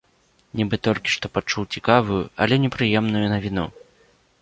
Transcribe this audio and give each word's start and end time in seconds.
Нібы 0.61 0.75
толькі 0.87 1.13
што 1.17 1.31
пачуў 1.35 1.69
цікавую, 1.77 2.23
але 2.47 2.61
непрыемную 2.67 3.25
навіну. 3.37 3.73